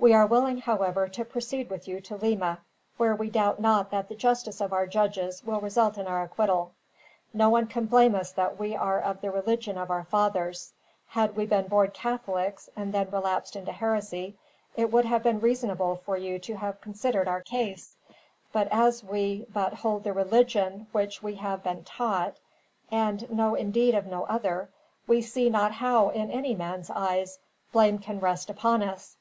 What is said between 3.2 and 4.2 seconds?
doubt not that the